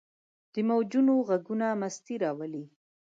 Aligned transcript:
د 0.53 0.55
موجونو 0.69 1.13
ږغونه 1.27 1.67
مستي 1.81 2.15
راولي. 2.23 2.63